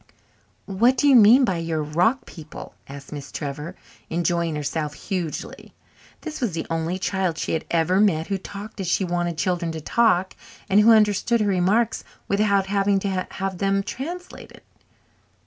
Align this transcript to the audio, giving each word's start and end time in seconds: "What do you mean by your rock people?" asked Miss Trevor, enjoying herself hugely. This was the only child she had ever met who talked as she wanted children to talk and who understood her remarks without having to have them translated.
"What 0.65 0.97
do 0.97 1.07
you 1.07 1.15
mean 1.15 1.45
by 1.45 1.57
your 1.57 1.83
rock 1.83 2.25
people?" 2.25 2.73
asked 2.87 3.11
Miss 3.11 3.31
Trevor, 3.31 3.75
enjoying 4.09 4.55
herself 4.55 4.95
hugely. 4.95 5.75
This 6.21 6.41
was 6.41 6.53
the 6.53 6.65
only 6.71 6.97
child 6.97 7.37
she 7.37 7.51
had 7.53 7.65
ever 7.69 7.99
met 8.01 8.25
who 8.25 8.39
talked 8.39 8.79
as 8.81 8.87
she 8.87 9.05
wanted 9.05 9.37
children 9.37 9.71
to 9.73 9.79
talk 9.79 10.35
and 10.67 10.79
who 10.79 10.89
understood 10.91 11.41
her 11.41 11.47
remarks 11.47 12.03
without 12.27 12.65
having 12.65 12.97
to 13.01 13.27
have 13.29 13.59
them 13.59 13.83
translated. 13.83 14.63